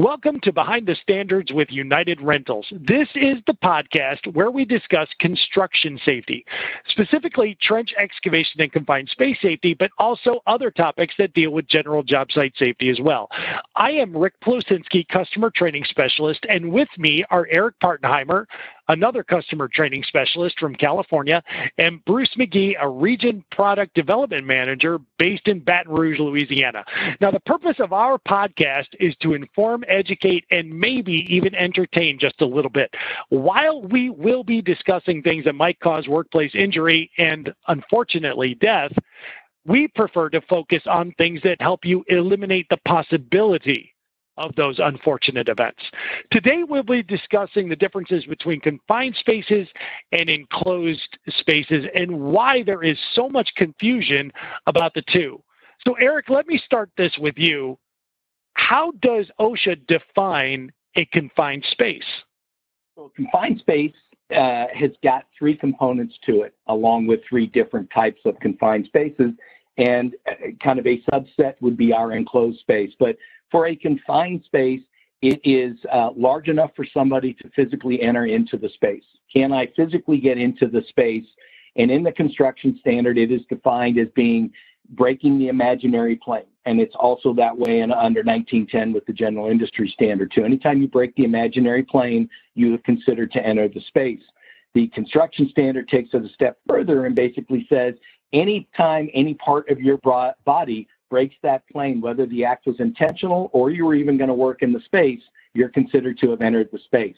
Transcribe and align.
Welcome 0.00 0.40
to 0.44 0.52
Behind 0.52 0.86
the 0.86 0.94
Standards 0.94 1.52
with 1.52 1.70
United 1.70 2.22
Rentals. 2.22 2.66
This 2.72 3.08
is 3.14 3.36
the 3.46 3.52
podcast 3.52 4.32
where 4.32 4.50
we 4.50 4.64
discuss 4.64 5.08
construction 5.18 6.00
safety, 6.02 6.46
specifically 6.88 7.58
trench 7.60 7.92
excavation 7.98 8.62
and 8.62 8.72
confined 8.72 9.10
space 9.10 9.36
safety, 9.42 9.74
but 9.74 9.90
also 9.98 10.40
other 10.46 10.70
topics 10.70 11.16
that 11.18 11.34
deal 11.34 11.50
with 11.50 11.68
general 11.68 12.02
job 12.02 12.32
site 12.32 12.54
safety 12.58 12.88
as 12.88 12.98
well. 12.98 13.28
I 13.76 13.90
am 13.90 14.16
Rick 14.16 14.40
Plusinski, 14.42 15.06
Customer 15.06 15.50
Training 15.50 15.84
Specialist, 15.84 16.46
and 16.48 16.72
with 16.72 16.88
me 16.96 17.22
are 17.28 17.46
Eric 17.50 17.74
Partenheimer, 17.82 18.46
another 18.90 19.22
customer 19.22 19.68
training 19.68 20.02
specialist 20.02 20.58
from 20.58 20.74
California, 20.74 21.42
and 21.78 22.04
Bruce 22.04 22.34
McGee, 22.36 22.74
a 22.80 22.88
region 22.88 23.44
product 23.52 23.94
development 23.94 24.44
manager 24.44 24.98
based 25.16 25.46
in 25.46 25.60
Baton 25.60 25.92
Rouge, 25.92 26.18
Louisiana. 26.18 26.84
Now, 27.20 27.30
the 27.30 27.40
purpose 27.40 27.76
of 27.78 27.92
our 27.92 28.18
podcast 28.18 28.88
is 28.98 29.14
to 29.22 29.34
inform, 29.34 29.84
educate, 29.88 30.44
and 30.50 30.76
maybe 30.76 31.24
even 31.28 31.54
entertain 31.54 32.18
just 32.18 32.40
a 32.40 32.46
little 32.46 32.70
bit. 32.70 32.92
While 33.28 33.82
we 33.82 34.10
will 34.10 34.42
be 34.42 34.60
discussing 34.60 35.22
things 35.22 35.44
that 35.44 35.54
might 35.54 35.78
cause 35.78 36.08
workplace 36.08 36.54
injury 36.54 37.10
and 37.16 37.54
unfortunately 37.68 38.54
death, 38.56 38.92
we 39.66 39.86
prefer 39.88 40.30
to 40.30 40.40
focus 40.42 40.82
on 40.86 41.12
things 41.12 41.40
that 41.44 41.60
help 41.60 41.84
you 41.84 42.04
eliminate 42.08 42.66
the 42.70 42.78
possibility 42.88 43.94
of 44.40 44.56
those 44.56 44.78
unfortunate 44.78 45.48
events. 45.48 45.82
Today, 46.32 46.64
we'll 46.66 46.82
be 46.82 47.02
discussing 47.02 47.68
the 47.68 47.76
differences 47.76 48.24
between 48.24 48.58
confined 48.58 49.14
spaces 49.16 49.68
and 50.12 50.28
enclosed 50.28 51.18
spaces 51.28 51.84
and 51.94 52.18
why 52.20 52.62
there 52.64 52.82
is 52.82 52.98
so 53.14 53.28
much 53.28 53.50
confusion 53.56 54.32
about 54.66 54.94
the 54.94 55.02
two. 55.12 55.40
So, 55.86 55.94
Eric, 55.94 56.28
let 56.28 56.46
me 56.46 56.58
start 56.64 56.90
this 56.96 57.12
with 57.18 57.36
you. 57.36 57.78
How 58.54 58.92
does 59.02 59.26
OSHA 59.38 59.86
define 59.86 60.72
a 60.96 61.04
confined 61.06 61.64
space? 61.70 62.02
So, 62.96 63.12
confined 63.14 63.60
space 63.60 63.94
uh, 64.34 64.66
has 64.74 64.90
got 65.02 65.26
three 65.38 65.56
components 65.56 66.14
to 66.26 66.42
it, 66.42 66.54
along 66.66 67.06
with 67.06 67.20
three 67.28 67.46
different 67.46 67.90
types 67.94 68.20
of 68.24 68.38
confined 68.40 68.86
spaces. 68.86 69.32
And 69.78 70.14
uh, 70.28 70.50
kind 70.62 70.78
of 70.78 70.86
a 70.86 71.00
subset 71.10 71.54
would 71.60 71.76
be 71.76 71.92
our 71.92 72.12
enclosed 72.12 72.60
space. 72.60 72.92
But 72.98 73.16
for 73.50 73.66
a 73.66 73.76
confined 73.76 74.42
space, 74.44 74.80
it 75.22 75.40
is 75.44 75.76
uh, 75.92 76.10
large 76.16 76.48
enough 76.48 76.70
for 76.74 76.86
somebody 76.94 77.34
to 77.34 77.50
physically 77.54 78.00
enter 78.02 78.26
into 78.26 78.56
the 78.56 78.68
space. 78.70 79.04
Can 79.32 79.52
I 79.52 79.68
physically 79.76 80.18
get 80.18 80.38
into 80.38 80.66
the 80.66 80.82
space? 80.88 81.26
And 81.76 81.90
in 81.90 82.02
the 82.02 82.12
construction 82.12 82.78
standard, 82.80 83.18
it 83.18 83.30
is 83.30 83.42
defined 83.48 83.98
as 83.98 84.08
being 84.14 84.50
breaking 84.90 85.38
the 85.38 85.48
imaginary 85.48 86.16
plane. 86.16 86.44
And 86.64 86.80
it's 86.80 86.94
also 86.96 87.32
that 87.34 87.56
way 87.56 87.80
in 87.80 87.92
under 87.92 88.22
1910 88.22 88.92
with 88.92 89.06
the 89.06 89.12
general 89.12 89.48
industry 89.48 89.88
standard 89.94 90.32
too. 90.34 90.44
Anytime 90.44 90.80
you 90.82 90.88
break 90.88 91.14
the 91.14 91.24
imaginary 91.24 91.82
plane, 91.82 92.28
you 92.54 92.74
are 92.74 92.78
considered 92.78 93.30
to 93.32 93.46
enter 93.46 93.68
the 93.68 93.80
space. 93.82 94.22
The 94.74 94.88
construction 94.88 95.48
standard 95.50 95.88
takes 95.88 96.10
it 96.12 96.24
a 96.24 96.28
step 96.30 96.58
further 96.68 97.06
and 97.06 97.14
basically 97.14 97.66
says 97.68 97.94
anytime 98.32 99.10
any 99.14 99.34
part 99.34 99.68
of 99.70 99.80
your 99.80 99.98
body 99.98 100.88
breaks 101.10 101.34
that 101.42 101.68
plane, 101.68 102.00
whether 102.00 102.24
the 102.24 102.44
act 102.44 102.66
was 102.66 102.80
intentional 102.80 103.50
or 103.52 103.70
you 103.70 103.84
were 103.84 103.94
even 103.94 104.16
going 104.16 104.28
to 104.28 104.34
work 104.34 104.62
in 104.62 104.72
the 104.72 104.80
space, 104.80 105.20
you're 105.52 105.68
considered 105.68 106.18
to 106.18 106.30
have 106.30 106.40
entered 106.40 106.68
the 106.72 106.78
space. 106.78 107.16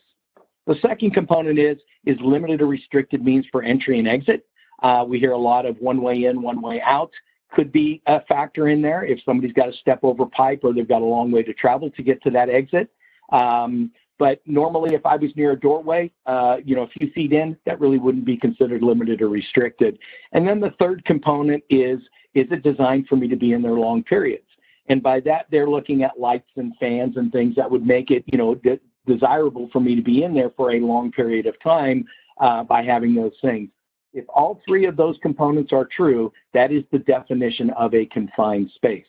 The 0.67 0.77
second 0.81 1.13
component 1.13 1.59
is 1.59 1.79
is 2.05 2.17
limited 2.21 2.63
or 2.63 2.67
restricted 2.67 3.25
means 3.25 3.47
for 3.53 3.63
entry 3.63 3.99
and 3.99 4.09
exit. 4.09 4.47
Uh, 4.83 5.05
we 5.07 5.19
hear 5.19 5.33
a 5.33 5.39
lot 5.39 5.67
of 5.67 5.77
one 5.79 6.03
way 6.03 6.25
in, 6.25 6.43
one 6.43 6.61
way 6.61 6.81
out. 6.81 7.13
Could 7.53 7.71
be 7.71 8.03
a 8.07 8.21
factor 8.23 8.69
in 8.69 8.81
there 8.81 9.05
if 9.05 9.21
somebody's 9.25 9.53
got 9.53 9.67
to 9.67 9.73
step 9.75 10.01
over 10.03 10.27
pipe 10.27 10.61
or 10.65 10.73
they've 10.73 10.89
got 10.89 11.03
a 11.03 11.05
long 11.05 11.31
way 11.31 11.43
to 11.43 11.53
travel 11.53 11.91
to 11.91 12.03
get 12.03 12.23
to 12.23 12.31
that 12.31 12.49
exit. 12.49 12.91
Um, 13.31 13.93
but 14.23 14.41
normally, 14.47 14.95
if 14.95 15.05
I 15.05 15.17
was 15.17 15.35
near 15.35 15.51
a 15.51 15.59
doorway, 15.59 16.09
uh, 16.27 16.59
you 16.65 16.77
know, 16.77 16.83
a 16.83 16.87
few 16.87 17.11
feet 17.11 17.33
in, 17.33 17.57
that 17.67 17.81
really 17.81 17.99
wouldn't 17.99 18.25
be 18.25 18.37
considered 18.37 18.81
limited 18.81 19.21
or 19.21 19.29
restricted. 19.29 19.99
And 20.31 20.47
then 20.47 20.61
the 20.61 20.71
third 20.79 21.05
component 21.05 21.65
is 21.69 21.99
is 22.33 22.47
it 22.53 22.63
designed 22.63 23.09
for 23.09 23.17
me 23.17 23.27
to 23.27 23.35
be 23.35 23.53
in 23.53 23.63
there 23.63 23.73
long 23.73 24.05
periods? 24.05 24.47
And 24.87 25.03
by 25.03 25.19
that, 25.23 25.47
they're 25.51 25.69
looking 25.69 26.05
at 26.05 26.21
lights 26.21 26.51
and 26.55 26.73
fans 26.79 27.17
and 27.17 27.33
things 27.33 27.57
that 27.57 27.69
would 27.69 27.85
make 27.85 28.13
it, 28.13 28.23
you 28.27 28.39
know, 28.39 28.55
de- 28.55 28.79
desirable 29.09 29.69
for 29.73 29.81
me 29.81 29.97
to 29.97 30.03
be 30.03 30.23
in 30.23 30.35
there 30.35 30.51
for 30.51 30.71
a 30.71 30.79
long 30.79 31.11
period 31.11 31.47
of 31.47 31.61
time 31.61 32.05
uh, 32.41 32.63
by 32.63 32.85
having 32.85 33.17
those 33.17 33.35
things. 33.43 33.71
If 34.13 34.25
all 34.29 34.63
three 34.65 34.87
of 34.87 34.97
those 34.97 35.17
components 35.21 35.73
are 35.73 35.85
true, 35.85 36.33
that 36.55 36.71
is 36.71 36.85
the 36.93 37.01
definition 37.01 37.71
of 37.71 37.93
a 37.93 38.07
confined 38.07 38.71
space. 38.77 39.05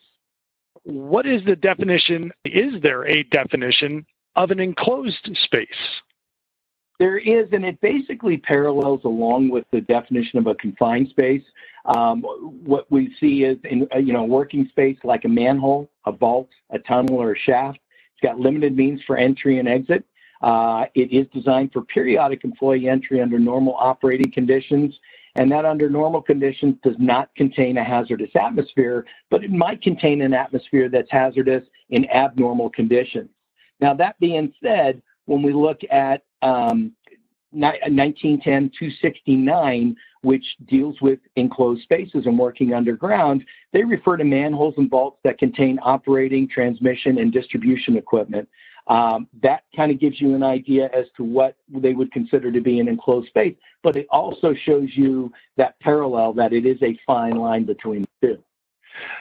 What 0.82 1.24
is 1.24 1.44
the 1.44 1.54
definition? 1.54 2.32
Is 2.44 2.82
there 2.82 3.06
a 3.06 3.22
definition 3.22 4.04
of 4.36 4.50
an 4.50 4.60
enclosed 4.60 5.30
space? 5.42 5.68
There 7.00 7.18
is, 7.18 7.48
and 7.52 7.64
it 7.64 7.80
basically 7.80 8.36
parallels 8.36 9.00
along 9.04 9.50
with 9.50 9.64
the 9.72 9.80
definition 9.80 10.38
of 10.38 10.46
a 10.46 10.54
confined 10.54 11.08
space. 11.08 11.42
Um, 11.86 12.22
what 12.22 12.90
we 12.90 13.14
see 13.18 13.42
is 13.44 13.58
in 13.64 13.88
uh, 13.94 13.98
you 13.98 14.12
know 14.12 14.24
working 14.24 14.68
space 14.68 14.96
like 15.02 15.24
a 15.24 15.28
manhole, 15.28 15.90
a 16.06 16.12
vault, 16.12 16.48
a 16.70 16.78
tunnel, 16.78 17.16
or 17.16 17.32
a 17.32 17.38
shaft. 17.38 17.78
It's 18.12 18.22
got 18.22 18.38
limited 18.38 18.76
means 18.76 19.00
for 19.06 19.16
entry 19.16 19.58
and 19.58 19.68
exit. 19.68 20.04
Uh, 20.40 20.84
it 20.94 21.12
is 21.12 21.26
designed 21.32 21.72
for 21.72 21.82
periodic 21.82 22.44
employee 22.44 22.88
entry 22.88 23.20
under 23.20 23.38
normal 23.38 23.74
operating 23.74 24.30
conditions, 24.30 24.94
and 25.34 25.50
that 25.50 25.64
under 25.64 25.90
normal 25.90 26.22
conditions 26.22 26.76
does 26.84 26.96
not 26.98 27.34
contain 27.34 27.76
a 27.76 27.84
hazardous 27.84 28.30
atmosphere, 28.34 29.04
but 29.30 29.42
it 29.42 29.50
might 29.50 29.82
contain 29.82 30.22
an 30.22 30.32
atmosphere 30.32 30.88
that's 30.88 31.10
hazardous 31.10 31.64
in 31.90 32.08
abnormal 32.10 32.70
conditions. 32.70 33.30
Now, 33.80 33.94
that 33.94 34.18
being 34.20 34.52
said, 34.62 35.02
when 35.26 35.42
we 35.42 35.52
look 35.52 35.80
at 35.90 36.22
um, 36.42 36.92
1910 37.50 38.70
269, 38.78 39.96
which 40.22 40.44
deals 40.66 40.96
with 41.00 41.18
enclosed 41.36 41.82
spaces 41.82 42.26
and 42.26 42.38
working 42.38 42.72
underground, 42.72 43.44
they 43.72 43.84
refer 43.84 44.16
to 44.16 44.24
manholes 44.24 44.74
and 44.76 44.90
vaults 44.90 45.18
that 45.24 45.38
contain 45.38 45.78
operating, 45.82 46.48
transmission, 46.48 47.18
and 47.18 47.32
distribution 47.32 47.96
equipment. 47.96 48.48
Um, 48.86 49.28
that 49.42 49.64
kind 49.74 49.90
of 49.90 49.98
gives 49.98 50.20
you 50.20 50.34
an 50.34 50.42
idea 50.42 50.90
as 50.94 51.06
to 51.16 51.24
what 51.24 51.56
they 51.68 51.94
would 51.94 52.12
consider 52.12 52.52
to 52.52 52.60
be 52.60 52.80
an 52.80 52.88
enclosed 52.88 53.28
space, 53.28 53.56
but 53.82 53.96
it 53.96 54.06
also 54.10 54.54
shows 54.54 54.90
you 54.94 55.32
that 55.56 55.78
parallel 55.80 56.34
that 56.34 56.52
it 56.52 56.66
is 56.66 56.82
a 56.82 56.98
fine 57.06 57.36
line 57.36 57.64
between 57.64 58.04
the 58.20 58.28
two. 58.28 58.44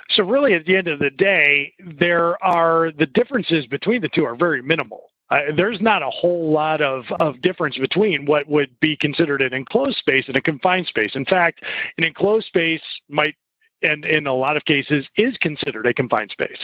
So 0.09 0.23
really, 0.23 0.53
at 0.53 0.66
the 0.66 0.75
end 0.75 0.88
of 0.88 1.00
the 1.00 1.09
day, 1.09 1.73
there 1.97 2.41
are 2.44 2.91
the 2.91 3.06
differences 3.06 3.66
between 3.66 4.01
the 4.01 4.09
two 4.09 4.25
are 4.25 4.35
very 4.35 4.61
minimal. 4.61 5.09
Uh, 5.29 5.39
there's 5.56 5.81
not 5.81 6.03
a 6.03 6.09
whole 6.09 6.51
lot 6.51 6.81
of, 6.81 7.06
of 7.19 7.41
difference 7.41 7.78
between 7.78 8.25
what 8.25 8.47
would 8.47 8.79
be 8.79 8.95
considered 8.97 9.41
an 9.41 9.53
enclosed 9.53 9.97
space 9.97 10.25
and 10.28 10.35
a 10.35 10.41
confined 10.41 10.85
space. 10.85 11.12
In 11.16 11.25
fact, 11.25 11.63
an 11.97 12.03
enclosed 12.03 12.45
space 12.45 12.81
might, 13.09 13.35
and 13.81 14.06
in 14.06 14.28
a 14.28 14.33
lot 14.33 14.57
of 14.57 14.66
cases, 14.66 15.07
is 15.17 15.35
considered 15.38 15.88
a 15.88 15.94
confined 15.94 16.31
space. 16.31 16.59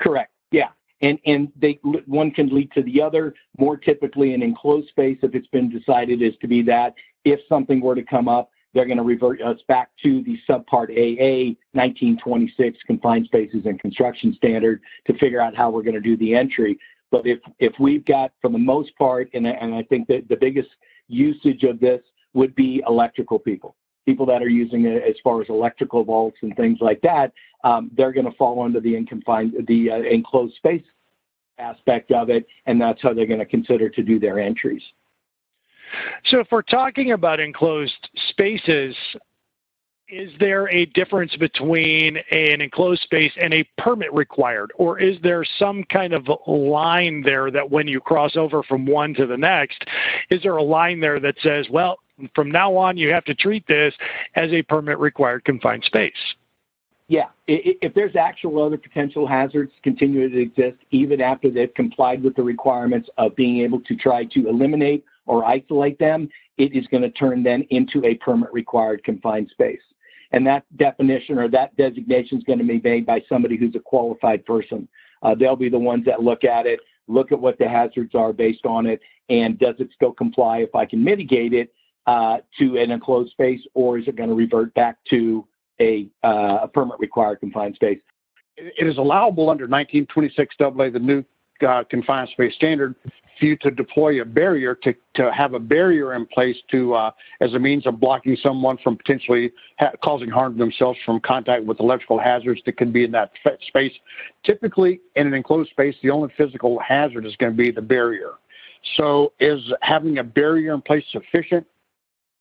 Correct. 0.00 0.32
Yeah. 0.50 0.70
And, 1.02 1.18
and 1.26 1.52
they 1.54 1.78
one 2.06 2.30
can 2.30 2.48
lead 2.48 2.72
to 2.72 2.82
the 2.82 3.02
other. 3.02 3.34
More 3.58 3.76
typically, 3.76 4.34
an 4.34 4.42
enclosed 4.42 4.88
space, 4.88 5.18
if 5.22 5.34
it's 5.34 5.48
been 5.48 5.68
decided, 5.68 6.22
is 6.22 6.34
to 6.40 6.48
be 6.48 6.62
that 6.62 6.94
if 7.24 7.40
something 7.48 7.80
were 7.80 7.94
to 7.94 8.02
come 8.02 8.28
up, 8.28 8.50
they're 8.74 8.86
going 8.86 8.98
to 8.98 9.04
revert 9.04 9.40
us 9.40 9.58
back 9.68 9.90
to 10.02 10.22
the 10.24 10.36
subpart 10.48 10.90
AA 10.90 11.54
1926 11.72 12.78
confined 12.86 13.26
spaces 13.26 13.62
and 13.64 13.80
construction 13.80 14.34
standard 14.34 14.80
to 15.06 15.16
figure 15.18 15.40
out 15.40 15.56
how 15.56 15.70
we're 15.70 15.82
going 15.82 15.94
to 15.94 16.00
do 16.00 16.16
the 16.16 16.34
entry. 16.34 16.78
But 17.10 17.26
if 17.26 17.38
if 17.60 17.72
we've 17.78 18.04
got, 18.04 18.32
for 18.42 18.50
the 18.50 18.58
most 18.58 18.94
part, 18.96 19.30
and, 19.34 19.46
and 19.46 19.74
I 19.74 19.84
think 19.84 20.08
that 20.08 20.28
the 20.28 20.36
biggest 20.36 20.70
usage 21.08 21.62
of 21.62 21.78
this 21.78 22.00
would 22.32 22.54
be 22.56 22.82
electrical 22.88 23.38
people, 23.38 23.76
people 24.04 24.26
that 24.26 24.42
are 24.42 24.48
using 24.48 24.84
it 24.86 25.02
as 25.02 25.14
far 25.22 25.40
as 25.40 25.48
electrical 25.48 26.02
vaults 26.02 26.38
and 26.42 26.56
things 26.56 26.78
like 26.80 27.00
that, 27.02 27.32
um, 27.62 27.90
they're 27.96 28.12
going 28.12 28.26
to 28.26 28.36
fall 28.36 28.62
under 28.62 28.80
the 28.80 29.02
confined, 29.06 29.54
the 29.68 29.90
uh, 29.90 29.98
enclosed 29.98 30.56
space 30.56 30.82
aspect 31.58 32.10
of 32.10 32.30
it, 32.30 32.46
and 32.66 32.80
that's 32.80 33.00
how 33.00 33.14
they're 33.14 33.26
going 33.26 33.38
to 33.38 33.46
consider 33.46 33.88
to 33.88 34.02
do 34.02 34.18
their 34.18 34.40
entries. 34.40 34.82
So, 36.26 36.40
if 36.40 36.48
we're 36.50 36.62
talking 36.62 37.12
about 37.12 37.40
enclosed 37.40 38.08
spaces, 38.28 38.96
is 40.08 40.30
there 40.38 40.68
a 40.68 40.86
difference 40.86 41.34
between 41.36 42.18
an 42.30 42.60
enclosed 42.60 43.02
space 43.02 43.32
and 43.40 43.54
a 43.54 43.64
permit 43.78 44.12
required? 44.12 44.70
Or 44.76 44.98
is 44.98 45.16
there 45.22 45.44
some 45.58 45.84
kind 45.84 46.12
of 46.12 46.28
line 46.46 47.22
there 47.22 47.50
that 47.50 47.70
when 47.70 47.88
you 47.88 48.00
cross 48.00 48.36
over 48.36 48.62
from 48.62 48.86
one 48.86 49.14
to 49.14 49.26
the 49.26 49.36
next, 49.36 49.84
is 50.30 50.42
there 50.42 50.56
a 50.56 50.62
line 50.62 51.00
there 51.00 51.20
that 51.20 51.36
says, 51.42 51.66
well, 51.70 51.98
from 52.34 52.50
now 52.50 52.76
on, 52.76 52.96
you 52.96 53.10
have 53.12 53.24
to 53.24 53.34
treat 53.34 53.66
this 53.66 53.94
as 54.34 54.52
a 54.52 54.62
permit 54.62 54.98
required 54.98 55.44
confined 55.44 55.84
space? 55.84 56.12
Yeah, 57.08 57.28
if 57.46 57.92
there's 57.92 58.16
actual 58.16 58.62
other 58.62 58.78
potential 58.78 59.26
hazards 59.26 59.72
continuing 59.82 60.30
to 60.30 60.40
exist, 60.40 60.78
even 60.90 61.20
after 61.20 61.50
they've 61.50 61.72
complied 61.74 62.22
with 62.22 62.34
the 62.34 62.42
requirements 62.42 63.10
of 63.18 63.36
being 63.36 63.60
able 63.60 63.80
to 63.80 63.94
try 63.96 64.24
to 64.24 64.48
eliminate 64.48 65.04
or 65.26 65.44
isolate 65.44 65.98
them, 65.98 66.28
it 66.58 66.74
is 66.74 66.86
going 66.88 67.02
to 67.02 67.10
turn 67.10 67.42
then 67.42 67.62
into 67.70 68.04
a 68.04 68.14
permit 68.16 68.52
required 68.52 69.02
confined 69.04 69.50
space. 69.50 69.80
And 70.32 70.46
that 70.46 70.64
definition 70.76 71.38
or 71.38 71.48
that 71.48 71.76
designation 71.76 72.38
is 72.38 72.44
going 72.44 72.58
to 72.58 72.64
be 72.64 72.80
made 72.80 73.06
by 73.06 73.22
somebody 73.28 73.56
who's 73.56 73.74
a 73.76 73.80
qualified 73.80 74.44
person. 74.44 74.88
Uh, 75.22 75.34
they'll 75.34 75.56
be 75.56 75.68
the 75.68 75.78
ones 75.78 76.04
that 76.06 76.22
look 76.22 76.44
at 76.44 76.66
it. 76.66 76.80
look 77.06 77.32
at 77.32 77.38
what 77.38 77.58
the 77.58 77.68
hazards 77.68 78.14
are 78.14 78.32
based 78.32 78.64
on 78.64 78.86
it, 78.86 79.00
and 79.28 79.58
does 79.58 79.74
it 79.78 79.88
still 79.94 80.12
comply 80.12 80.58
if 80.58 80.74
I 80.74 80.86
can 80.86 81.04
mitigate 81.04 81.52
it 81.52 81.72
uh, 82.06 82.38
to 82.58 82.78
an 82.78 82.90
enclosed 82.90 83.30
space, 83.30 83.60
or 83.74 83.98
is 83.98 84.08
it 84.08 84.16
going 84.16 84.28
to 84.28 84.34
revert 84.34 84.74
back 84.74 84.96
to 85.10 85.46
a, 85.80 86.08
uh, 86.22 86.60
a 86.62 86.68
permit 86.68 86.98
required 86.98 87.40
confined 87.40 87.74
space? 87.74 87.98
It 88.56 88.86
is 88.86 88.98
allowable 88.98 89.50
under 89.50 89.64
1926 89.64 90.56
AA, 90.60 90.90
the 90.90 90.98
new 90.98 91.24
uh, 91.64 91.84
confined 91.84 92.28
space 92.30 92.54
standard, 92.54 92.94
for 93.38 93.46
you 93.46 93.56
to 93.56 93.70
deploy 93.70 94.20
a 94.20 94.24
barrier 94.24 94.74
to, 94.74 94.94
to 95.14 95.32
have 95.32 95.54
a 95.54 95.58
barrier 95.58 96.14
in 96.14 96.26
place 96.26 96.56
to 96.70 96.94
uh, 96.94 97.10
as 97.40 97.54
a 97.54 97.58
means 97.58 97.86
of 97.86 97.98
blocking 97.98 98.36
someone 98.42 98.78
from 98.78 98.96
potentially 98.96 99.52
ha- 99.78 99.92
causing 100.02 100.28
harm 100.28 100.52
to 100.52 100.58
themselves 100.58 100.98
from 101.04 101.20
contact 101.20 101.64
with 101.64 101.80
electrical 101.80 102.18
hazards 102.18 102.60
that 102.66 102.76
could 102.76 102.92
be 102.92 103.04
in 103.04 103.10
that 103.10 103.32
f- 103.44 103.58
space. 103.66 103.92
Typically, 104.44 105.00
in 105.16 105.26
an 105.26 105.34
enclosed 105.34 105.70
space, 105.70 105.94
the 106.02 106.10
only 106.10 106.32
physical 106.36 106.78
hazard 106.78 107.26
is 107.26 107.34
going 107.36 107.52
to 107.52 107.56
be 107.56 107.70
the 107.70 107.82
barrier. 107.82 108.32
So, 108.96 109.32
is 109.40 109.60
having 109.80 110.18
a 110.18 110.24
barrier 110.24 110.74
in 110.74 110.82
place 110.82 111.04
sufficient 111.10 111.66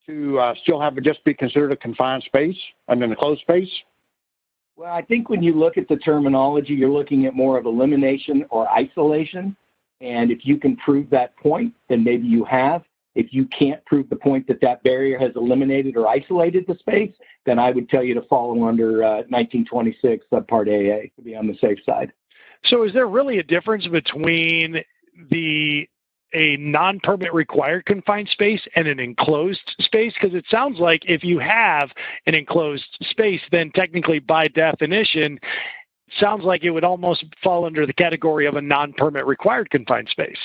to 0.05 0.37
uh, 0.39 0.53
still 0.61 0.79
have 0.79 0.97
it 0.97 1.03
just 1.03 1.23
be 1.23 1.33
considered 1.33 1.71
a 1.71 1.77
confined 1.77 2.23
space 2.23 2.57
and 2.89 3.01
an 3.01 3.11
enclosed 3.11 3.41
space? 3.41 3.69
Well, 4.75 4.91
I 4.91 5.03
think 5.03 5.29
when 5.29 5.43
you 5.43 5.53
look 5.53 5.77
at 5.77 5.87
the 5.87 5.97
terminology, 5.97 6.73
you're 6.73 6.89
looking 6.89 7.25
at 7.25 7.35
more 7.35 7.57
of 7.57 7.65
elimination 7.65 8.45
or 8.49 8.69
isolation. 8.69 9.55
And 10.01 10.31
if 10.31 10.45
you 10.45 10.57
can 10.57 10.75
prove 10.77 11.09
that 11.11 11.35
point, 11.37 11.73
then 11.89 12.03
maybe 12.03 12.27
you 12.27 12.43
have. 12.45 12.83
If 13.15 13.31
you 13.31 13.45
can't 13.45 13.83
prove 13.85 14.09
the 14.09 14.15
point 14.15 14.47
that 14.47 14.59
that 14.61 14.81
barrier 14.83 15.19
has 15.19 15.31
eliminated 15.35 15.95
or 15.95 16.07
isolated 16.07 16.65
the 16.67 16.75
space, 16.79 17.11
then 17.45 17.59
I 17.59 17.69
would 17.69 17.87
tell 17.87 18.03
you 18.03 18.15
to 18.15 18.23
follow 18.23 18.67
under 18.67 19.03
uh, 19.03 19.23
1926 19.29 20.25
subpart 20.31 20.67
AA 20.67 21.09
to 21.15 21.21
be 21.23 21.35
on 21.35 21.45
the 21.45 21.55
safe 21.61 21.77
side. 21.85 22.11
So, 22.65 22.83
is 22.83 22.93
there 22.93 23.07
really 23.07 23.37
a 23.37 23.43
difference 23.43 23.85
between 23.87 24.83
the 25.29 25.87
a 26.33 26.57
non-permit 26.57 27.33
required 27.33 27.85
confined 27.85 28.29
space 28.29 28.61
and 28.75 28.87
an 28.87 28.99
enclosed 28.99 29.75
space? 29.79 30.13
Because 30.19 30.35
it 30.35 30.45
sounds 30.49 30.79
like 30.79 31.03
if 31.05 31.23
you 31.23 31.39
have 31.39 31.91
an 32.25 32.35
enclosed 32.35 32.85
space, 33.01 33.41
then 33.51 33.71
technically 33.71 34.19
by 34.19 34.47
definition, 34.47 35.39
sounds 36.19 36.43
like 36.43 36.63
it 36.63 36.71
would 36.71 36.83
almost 36.83 37.25
fall 37.43 37.65
under 37.65 37.85
the 37.85 37.93
category 37.93 38.45
of 38.45 38.55
a 38.55 38.61
non-permit 38.61 39.25
required 39.25 39.69
confined 39.69 40.09
space. 40.09 40.37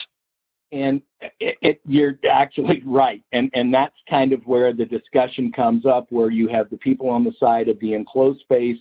And 0.70 1.00
it, 1.40 1.56
it, 1.62 1.81
you're 1.87 2.19
actually 2.31 2.82
right, 2.85 3.23
and 3.32 3.50
and 3.55 3.73
that's 3.73 3.96
kind 4.11 4.35
of 4.35 4.46
where 4.46 4.75
the 4.75 4.85
discussion 4.85 5.50
comes 5.50 5.87
up, 5.87 6.08
where 6.11 6.31
you 6.31 6.46
have 6.49 6.69
the 6.69 6.76
people 6.76 7.08
on 7.08 7.25
the 7.25 7.32
side 7.40 7.69
of 7.69 7.81
the 7.81 7.94
enclosed 7.94 8.40
space 8.40 8.76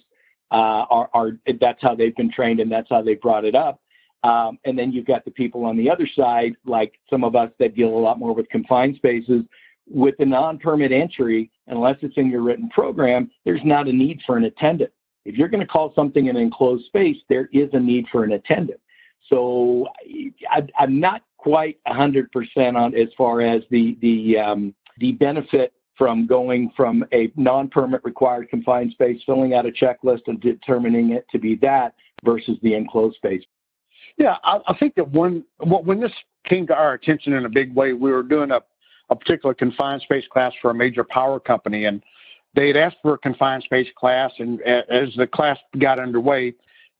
uh, 0.51 0.85
are, 0.89 1.09
are 1.13 1.31
that's 1.59 1.81
how 1.81 1.95
they've 1.95 2.15
been 2.15 2.31
trained 2.31 2.59
and 2.59 2.71
that's 2.71 2.89
how 2.89 3.01
they 3.01 3.15
brought 3.15 3.45
it 3.45 3.55
up. 3.55 3.79
Um, 4.27 4.59
and 4.65 4.77
then 4.77 4.91
you've 4.91 5.05
got 5.05 5.23
the 5.23 5.31
people 5.31 5.63
on 5.63 5.77
the 5.77 5.89
other 5.89 6.05
side, 6.05 6.55
like 6.65 6.99
some 7.09 7.23
of 7.23 7.35
us 7.35 7.49
that 7.59 7.75
deal 7.75 7.89
a 7.89 7.97
lot 7.97 8.19
more 8.19 8.33
with 8.33 8.49
confined 8.49 8.97
spaces. 8.97 9.43
With 9.89 10.15
the 10.19 10.25
non-permit 10.25 10.91
entry, 10.91 11.49
unless 11.67 11.95
it's 12.01 12.17
in 12.17 12.29
your 12.29 12.41
written 12.41 12.67
program, 12.67 13.31
there's 13.45 13.61
not 13.63 13.87
a 13.87 13.93
need 13.93 14.19
for 14.25 14.35
an 14.35 14.43
attendant. 14.43 14.91
If 15.23 15.35
you're 15.35 15.47
going 15.47 15.61
to 15.61 15.67
call 15.67 15.93
something 15.95 16.27
an 16.27 16.35
enclosed 16.35 16.85
space, 16.87 17.15
there 17.29 17.47
is 17.53 17.69
a 17.71 17.79
need 17.79 18.05
for 18.11 18.25
an 18.25 18.33
attendant. 18.33 18.81
So 19.29 19.87
I, 20.51 20.67
am 20.77 20.99
not 20.99 21.21
quite 21.37 21.79
100% 21.87 22.27
on 22.75 22.95
as 22.95 23.07
far 23.17 23.39
as 23.41 23.61
the 23.71 23.97
the 24.01 24.37
um, 24.39 24.75
the 24.99 25.13
benefit 25.13 25.71
from 25.97 26.27
going 26.27 26.71
from 26.75 27.05
a 27.13 27.31
non-permit 27.37 28.01
required 28.03 28.49
confined 28.49 28.91
space, 28.91 29.21
filling 29.25 29.53
out 29.53 29.65
a 29.65 29.71
checklist 29.71 30.23
and 30.27 30.41
determining 30.41 31.11
it 31.11 31.25
to 31.31 31.39
be 31.39 31.55
that 31.55 31.93
versus 32.25 32.57
the 32.61 32.73
enclosed 32.73 33.15
space. 33.15 33.43
Yeah, 34.17 34.37
I, 34.43 34.59
I 34.67 34.77
think 34.77 34.95
that 34.95 35.11
when 35.11 35.43
when 35.61 35.99
this 35.99 36.11
came 36.45 36.65
to 36.67 36.75
our 36.75 36.93
attention 36.93 37.33
in 37.33 37.45
a 37.45 37.49
big 37.49 37.73
way, 37.75 37.93
we 37.93 38.11
were 38.11 38.23
doing 38.23 38.51
a, 38.51 38.61
a 39.09 39.15
particular 39.15 39.53
confined 39.53 40.01
space 40.01 40.25
class 40.31 40.53
for 40.61 40.71
a 40.71 40.73
major 40.73 41.03
power 41.03 41.39
company, 41.39 41.85
and 41.85 42.03
they 42.55 42.67
had 42.67 42.77
asked 42.77 42.97
for 43.03 43.13
a 43.13 43.17
confined 43.17 43.63
space 43.63 43.87
class. 43.95 44.31
And 44.39 44.61
as 44.61 45.09
the 45.15 45.27
class 45.27 45.57
got 45.79 45.99
underway, 45.99 46.55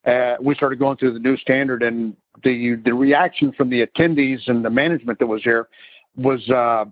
uh, 0.06 0.36
we 0.40 0.54
started 0.54 0.78
going 0.78 0.98
through 0.98 1.14
the 1.14 1.20
new 1.20 1.38
standard, 1.38 1.82
and 1.82 2.16
the 2.44 2.76
the 2.86 2.94
reaction 2.94 3.52
from 3.52 3.70
the 3.70 3.86
attendees 3.86 4.48
and 4.48 4.64
the 4.64 4.70
management 4.70 5.18
that 5.18 5.28
was 5.28 5.42
there 5.44 5.70
was 6.16 6.48
uh, 6.50 6.86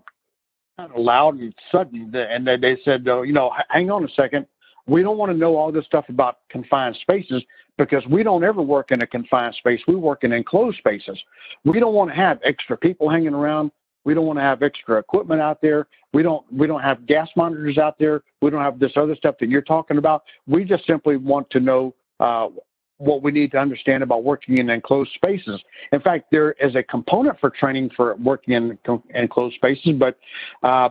kind 0.78 0.92
of 0.92 0.98
loud 0.98 1.40
and 1.40 1.54
sudden. 1.72 2.14
And 2.16 2.48
they, 2.48 2.58
they 2.58 2.78
said, 2.84 3.08
oh, 3.08 3.22
you 3.22 3.34
know, 3.34 3.52
hang 3.70 3.92
on 3.92 4.04
a 4.04 4.10
second. 4.10 4.48
We 4.88 5.04
don't 5.04 5.18
want 5.18 5.32
to 5.32 5.38
know 5.38 5.56
all 5.56 5.72
this 5.72 5.86
stuff 5.86 6.06
about 6.10 6.40
confined 6.50 6.96
spaces 7.02 7.44
because 7.78 8.06
we 8.08 8.24
don't 8.24 8.44
ever 8.44 8.62
work 8.62 8.92
in 8.92 9.02
a 9.02 9.08
confined 9.08 9.56
space. 9.56 9.82
We 9.88 9.96
work 9.96 10.24
in 10.24 10.32
enclosed 10.32 10.78
spaces. 10.78 11.18
We 11.64 11.80
don't 11.80 11.94
want 11.94 12.10
to 12.12 12.16
have 12.16 12.40
extra 12.44 12.78
people 12.78 13.10
hanging 13.10 13.34
around. 13.34 13.72
We 14.06 14.14
don't 14.14 14.26
want 14.26 14.38
to 14.38 14.44
have 14.44 14.62
extra 14.62 14.98
equipment 14.98 15.42
out 15.42 15.62
there. 15.62 15.88
We 16.14 16.24
don't 16.24 16.46
we 16.54 16.68
don't 16.68 16.82
have 16.82 17.06
gas 17.08 17.28
monitors 17.36 17.78
out 17.78 17.98
there. 17.98 18.24
We 18.42 18.52
don't 18.52 18.62
have 18.62 18.80
this 18.80 18.94
other 18.96 19.16
stuff 19.16 19.36
that 19.40 19.50
you're 19.50 19.62
talking 19.62 19.98
about. 19.98 20.24
We 20.48 20.64
just 20.64 20.86
simply 20.86 21.18
want 21.18 21.50
to 21.50 21.60
know 21.60 21.96
uh, 22.20 22.50
what 22.98 23.24
we 23.24 23.32
need 23.32 23.52
to 23.52 23.58
understand 23.58 24.04
about 24.04 24.24
working 24.24 24.58
in 24.60 24.70
enclosed 24.70 25.12
spaces. 25.16 25.62
In 25.92 26.00
fact, 26.00 26.26
there 26.32 26.54
is 26.54 26.76
a 26.76 26.84
component 26.84 27.40
for 27.40 27.50
training 27.50 27.92
for 27.96 28.16
working 28.16 28.54
in 28.54 28.78
enclosed 29.14 29.56
spaces, 29.56 29.94
but 29.98 30.18
uh, 30.64 30.90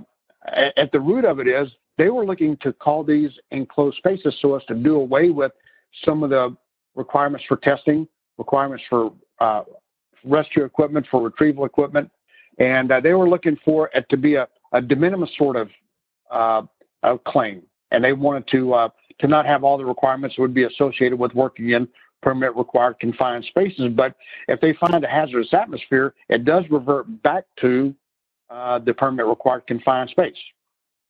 at 0.77 0.93
the 0.93 1.01
root 1.01 1.25
of 1.25 1.41
it 1.41 1.49
is 1.49 1.69
they 1.97 2.11
were 2.11 2.27
looking 2.27 2.57
to 2.59 2.73
call 2.73 3.05
these 3.05 3.31
enclosed 3.53 3.97
spaces 3.97 4.37
so 4.43 4.57
as 4.57 4.65
to 4.65 4.75
do 4.75 4.97
away 4.97 5.31
with 5.31 5.53
some 6.05 6.23
of 6.23 6.31
the 6.31 6.55
requirements 6.95 7.45
for 7.49 7.57
testing, 7.59 8.07
requirements 8.39 8.85
for 8.89 9.13
uh, 9.41 9.63
rescue 10.25 10.65
equipment, 10.65 11.07
for 11.11 11.23
retrieval 11.23 11.65
equipment, 11.65 12.11
and 12.59 12.91
uh, 12.93 13.01
they 13.01 13.15
were 13.15 13.29
looking 13.29 13.57
for 13.65 13.91
it 13.95 14.07
to 14.11 14.17
be 14.17 14.35
a, 14.35 14.49
a 14.73 14.81
de 14.81 14.97
minimis 14.97 15.31
sort 15.37 15.57
of 15.57 15.69
uh, 16.31 16.63
claim, 17.27 17.63
and 17.91 18.03
they 18.03 18.13
wanted 18.13 18.47
to 18.49 18.75
uh, 18.75 18.89
to 19.21 19.29
not 19.29 19.47
have 19.47 19.63
all 19.65 19.79
the 19.79 19.85
requirements 19.85 20.37
that 20.37 20.43
would 20.43 20.55
be 20.55 20.65
associated 20.65 21.19
with 21.19 21.33
working 21.35 21.71
in 21.71 21.89
permit 22.23 22.57
required 22.57 22.99
confined 22.99 23.45
spaces. 23.45 23.93
But 23.95 24.17
if 24.49 24.61
they 24.61 24.73
find 24.73 25.05
a 25.05 25.09
hazardous 25.09 25.53
atmosphere, 25.53 26.15
it 26.29 26.45
does 26.45 26.65
revert 26.71 27.23
back 27.23 27.45
to 27.61 27.95
uh, 28.51 28.79
the 28.79 28.95
permit 28.95 29.27
required 29.27 29.67
confined 29.67 30.11
space. 30.11 30.37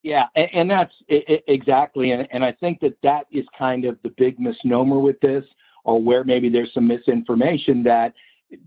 Yeah, 0.03 0.27
and, 0.37 0.71
that's 0.71 0.93
exactly, 1.09 2.11
and, 2.11 2.29
and 2.31 2.45
I 2.45 2.53
think 2.53 2.81
that 2.81 2.95
that 3.03 3.27
is 3.33 3.47
kind 3.59 3.87
of 3.87 3.97
the 4.03 4.11
big 4.11 4.39
misnomer 4.39 4.99
with 4.99 5.19
this 5.21 5.47
or 5.85 6.01
where 6.01 6.25
maybe 6.25 6.49
there's 6.49 6.73
some 6.73 6.87
misinformation 6.87 7.83
that 7.85 8.15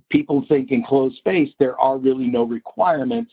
people 0.09 0.45
think 0.47 0.71
in 0.71 0.83
closed 0.83 1.17
space 1.17 1.49
there 1.59 1.79
are 1.79 1.97
really 1.97 2.27
no 2.27 2.43
requirements 2.43 3.31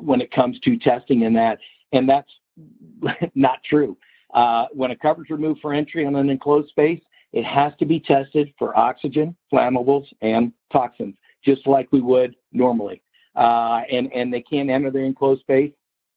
when 0.00 0.20
it 0.20 0.30
comes 0.30 0.58
to 0.60 0.76
testing 0.78 1.22
in 1.22 1.32
that, 1.34 1.58
and 1.92 2.08
that's 2.08 2.30
not 3.34 3.62
true. 3.64 3.96
Uh, 4.34 4.66
when 4.72 4.90
a 4.90 4.96
coverage 4.96 5.30
removed 5.30 5.60
for 5.60 5.72
entry 5.72 6.04
on 6.04 6.16
an 6.16 6.28
enclosed 6.28 6.68
space, 6.68 7.00
it 7.32 7.44
has 7.44 7.72
to 7.78 7.86
be 7.86 8.00
tested 8.00 8.52
for 8.58 8.76
oxygen, 8.76 9.36
flammables, 9.52 10.06
and 10.22 10.52
toxins, 10.72 11.16
just 11.44 11.66
like 11.66 11.90
we 11.92 12.00
would 12.00 12.34
normally. 12.52 13.02
Uh, 13.34 13.82
and, 13.90 14.12
and 14.12 14.32
they 14.32 14.40
can't 14.40 14.70
enter 14.70 14.90
the 14.90 14.98
enclosed 14.98 15.42
space 15.42 15.72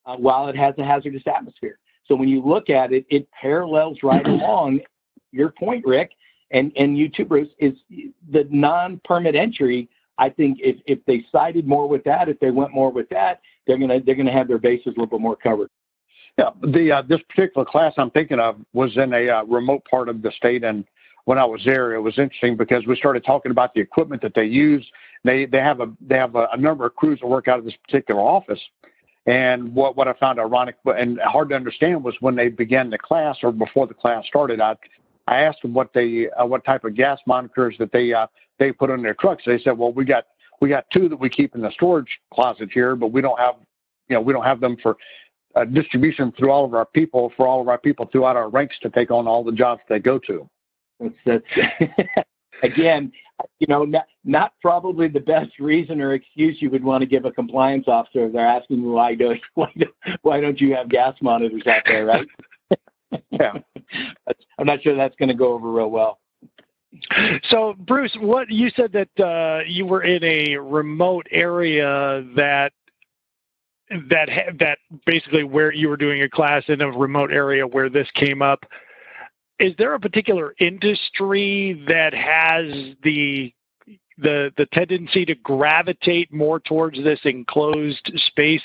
uh, 0.06 0.16
while 0.16 0.48
it 0.48 0.56
has 0.56 0.74
a 0.78 0.84
hazardous 0.84 1.24
atmosphere. 1.28 1.78
So 2.06 2.16
when 2.16 2.30
you 2.30 2.42
look 2.42 2.70
at 2.70 2.92
it, 2.92 3.06
it 3.10 3.30
parallels 3.32 4.00
right 4.02 4.26
along 4.28 4.80
your 5.32 5.50
point, 5.50 5.86
Rick, 5.86 6.12
and 6.52 6.72
and 6.76 6.98
you 6.98 7.10
too, 7.10 7.26
Bruce, 7.26 7.50
is 7.58 7.74
the 8.32 8.48
non-permit 8.50 9.36
entry. 9.36 9.90
I 10.18 10.30
think 10.30 10.60
if 10.62 10.78
if 10.86 11.00
they 11.06 11.26
sided 11.32 11.68
more 11.68 11.88
with 11.88 12.04
that, 12.04 12.30
if 12.30 12.40
they 12.40 12.52
went 12.52 12.74
more 12.74 12.92
with 12.92 13.10
that, 13.10 13.42
they're 13.68 13.78
gonna 13.78 14.00
they're 14.00 14.16
gonna 14.16 14.32
have 14.32 14.48
their 14.48 14.58
bases 14.58 14.88
a 14.88 14.90
little 14.90 15.08
bit 15.08 15.22
more 15.22 15.36
covered. 15.36 15.70
Yeah, 16.38 16.50
the 16.62 16.92
uh, 16.92 17.02
this 17.02 17.22
particular 17.30 17.66
class 17.66 17.94
I'm 17.98 18.12
thinking 18.12 18.40
of 18.40 18.58
was 18.74 18.98
in 18.98 19.14
a 19.14 19.30
uh, 19.30 19.44
remote 19.44 19.84
part 19.90 20.10
of 20.10 20.22
the 20.22 20.32
state, 20.32 20.64
and 20.64 20.86
when 21.26 21.38
I 21.38 21.46
was 21.46 21.62
there, 21.64 21.94
it 21.94 22.02
was 22.02 22.18
interesting 22.18 22.58
because 22.58 22.88
we 22.88 22.96
started 22.96 23.24
talking 23.24 23.52
about 23.52 23.74
the 23.74 23.82
equipment 23.82 24.22
that 24.24 24.34
they 24.34 24.46
use. 24.46 24.86
They 25.24 25.46
they 25.46 25.60
have 25.60 25.80
a 25.82 25.92
they 26.02 26.18
have 26.18 26.36
a, 26.36 26.48
a 26.54 26.58
number 26.58 26.86
of 26.86 26.96
crews 26.96 27.20
that 27.22 27.28
work 27.28 27.48
out 27.48 27.60
of 27.60 27.66
this 27.66 27.76
particular 27.86 28.22
office, 28.22 28.60
and 29.26 29.74
what 29.76 29.96
what 29.96 30.08
I 30.08 30.14
found 30.14 30.40
ironic 30.40 30.76
and 30.86 31.20
hard 31.20 31.50
to 31.50 31.56
understand 31.56 32.04
was 32.04 32.16
when 32.20 32.36
they 32.36 32.48
began 32.50 32.90
the 32.90 32.98
class 32.98 33.38
or 33.44 33.52
before 33.52 33.86
the 33.86 33.94
class 33.94 34.26
started, 34.26 34.60
I 34.60 34.76
I 35.30 35.42
asked 35.42 35.62
them 35.62 35.76
what 35.76 35.94
they 35.94 36.28
uh, 36.32 36.46
what 36.46 36.66
type 36.66 36.84
of 36.84 36.96
gas 36.96 37.20
monitors 37.28 37.76
that 37.78 37.92
they 37.92 38.14
uh, 38.14 38.26
they 38.58 38.72
put 38.72 38.90
on 38.90 39.04
their 39.04 39.14
trucks. 39.14 39.44
They 39.46 39.60
said, 39.60 39.78
well, 39.78 39.94
we 39.94 40.04
got 40.04 40.26
we 40.60 40.70
got 40.70 40.86
two 40.92 41.08
that 41.08 41.20
we 41.20 41.30
keep 41.30 41.54
in 41.54 41.62
the 41.62 41.72
storage 41.72 42.20
closet 42.34 42.70
here, 42.74 42.96
but 42.96 43.12
we 43.12 43.22
don't 43.22 43.40
have 43.40 43.56
you 44.10 44.16
know 44.16 44.22
we 44.22 44.34
don't 44.34 44.44
have 44.44 44.60
them 44.60 44.76
for 44.82 44.98
uh, 45.56 45.66
distribution 45.66 46.34
through 46.38 46.52
all 46.52 46.66
of 46.66 46.74
our 46.74 46.86
people 46.86 47.32
for 47.38 47.48
all 47.48 47.62
of 47.62 47.68
our 47.68 47.78
people 47.78 48.10
throughout 48.12 48.36
our 48.36 48.50
ranks 48.50 48.76
to 48.82 48.90
take 48.90 49.12
on 49.12 49.28
all 49.28 49.44
the 49.44 49.52
jobs 49.52 49.82
they 49.88 50.00
go 50.00 50.18
to. 50.18 50.50
That's, 51.00 51.16
that's 51.26 52.26
again, 52.64 53.12
you 53.60 53.68
know, 53.68 53.86
not, 53.86 54.06
not 54.26 54.54
probably 54.62 55.08
the 55.08 55.20
best 55.20 55.60
reason 55.60 56.02
or 56.02 56.14
excuse 56.14 56.58
you 56.60 56.72
would 56.72 56.84
want 56.84 57.02
to 57.02 57.08
give 57.08 57.26
a 57.26 57.32
compliance 57.32 57.86
officer 57.88 58.26
if 58.26 58.34
they're 58.34 58.48
asking 58.48 58.84
why 58.84 59.14
do 59.14 59.36
why, 59.54 59.72
do, 59.78 59.86
why 60.24 60.42
don't 60.42 60.60
you 60.60 60.74
have 60.76 60.90
gas 60.90 61.16
monitors 61.22 61.68
out 61.68 61.84
there, 61.86 62.06
right? 62.06 62.28
yeah. 63.32 63.54
I'm 64.60 64.66
not 64.66 64.84
sure 64.84 64.96
that's 64.96 65.16
going 65.16 65.30
to 65.30 65.36
go 65.36 65.54
over 65.54 65.72
real 65.72 65.90
well. 65.90 66.20
So, 67.50 67.76
Bruce, 67.78 68.16
what 68.20 68.50
you 68.50 68.72
said 68.76 68.92
that 68.94 69.24
uh, 69.24 69.64
you 69.66 69.86
were 69.86 70.04
in 70.04 70.24
a 70.24 70.58
remote 70.58 71.28
area 71.32 72.26
that 72.36 72.74
that 74.10 74.30
that 74.60 74.80
basically 75.06 75.44
where 75.44 75.74
you 75.74 75.88
were 75.88 75.98
doing 75.98 76.24
a 76.24 76.30
class 76.30 76.64
in 76.68 76.82
a 76.82 76.92
remote 76.92 77.32
area 77.32 77.66
where 77.66 77.90
this 77.90 78.08
came 78.16 78.42
up. 78.42 78.66
Is 79.60 79.74
there 79.78 79.94
a 79.94 80.00
particular 80.00 80.56
industry 80.60 81.84
that 81.88 82.14
has 82.14 82.96
the 83.04 83.54
the 84.18 84.52
the 84.58 84.66
tendency 84.74 85.26
to 85.26 85.36
gravitate 85.36 86.34
more 86.34 86.60
towards 86.60 87.02
this 87.04 87.20
enclosed 87.24 88.12
space 88.28 88.62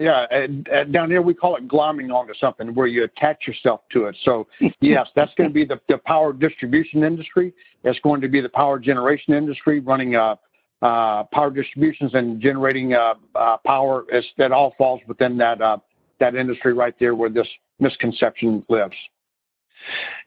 yeah, 0.00 0.24
and, 0.30 0.66
down 0.92 1.10
here 1.10 1.20
we 1.20 1.34
call 1.34 1.56
it 1.56 1.68
glomming 1.68 2.10
onto 2.10 2.32
something 2.40 2.74
where 2.74 2.86
you 2.86 3.04
attach 3.04 3.46
yourself 3.46 3.82
to 3.92 4.06
it. 4.06 4.16
So 4.24 4.46
yes, 4.80 5.06
that's 5.14 5.32
going 5.34 5.50
to 5.50 5.52
be 5.52 5.66
the, 5.66 5.78
the 5.88 5.98
power 5.98 6.32
distribution 6.32 7.04
industry. 7.04 7.52
It's 7.84 8.00
going 8.00 8.22
to 8.22 8.28
be 8.28 8.40
the 8.40 8.48
power 8.48 8.78
generation 8.78 9.34
industry 9.34 9.80
running 9.80 10.16
uh, 10.16 10.36
uh, 10.80 11.24
power 11.24 11.50
distributions 11.50 12.14
and 12.14 12.40
generating 12.40 12.94
uh, 12.94 13.14
uh, 13.34 13.58
power. 13.58 14.06
It's, 14.08 14.26
that 14.38 14.52
all 14.52 14.74
falls 14.78 15.02
within 15.06 15.36
that 15.36 15.60
uh, 15.60 15.76
that 16.18 16.34
industry 16.34 16.72
right 16.72 16.94
there 16.98 17.14
where 17.14 17.30
this 17.30 17.48
misconception 17.78 18.64
lives. 18.70 18.96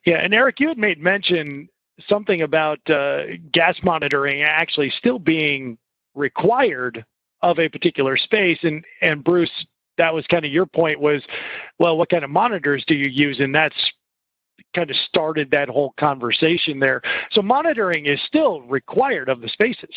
Yeah, 0.05 0.17
and 0.17 0.35
Eric, 0.35 0.59
you 0.59 0.67
had 0.67 0.77
made 0.77 0.99
mention 0.99 1.67
something 2.07 2.43
about 2.43 2.79
uh, 2.89 3.23
gas 3.51 3.75
monitoring 3.83 4.43
actually 4.43 4.91
still 4.99 5.17
being 5.17 5.79
required 6.13 7.05
of 7.43 7.59
a 7.59 7.69
particular 7.69 8.17
space. 8.17 8.57
And 8.63 8.83
and 9.01 9.23
Bruce, 9.23 9.51
that 9.97 10.13
was 10.13 10.25
kind 10.27 10.45
of 10.45 10.51
your 10.51 10.65
point 10.65 10.99
was, 10.99 11.21
well, 11.77 11.97
what 11.97 12.09
kind 12.09 12.23
of 12.23 12.31
monitors 12.31 12.83
do 12.87 12.95
you 12.95 13.09
use? 13.09 13.39
And 13.39 13.53
that's 13.53 13.75
kind 14.75 14.89
of 14.89 14.95
started 15.07 15.51
that 15.51 15.69
whole 15.69 15.93
conversation 15.99 16.79
there. 16.79 17.01
So 17.31 17.41
monitoring 17.41 18.07
is 18.07 18.19
still 18.25 18.61
required 18.61 19.29
of 19.29 19.41
the 19.41 19.49
spaces, 19.49 19.93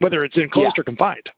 whether 0.00 0.24
it's 0.24 0.36
enclosed 0.36 0.74
yeah. 0.76 0.80
or 0.80 0.84
confined. 0.84 1.28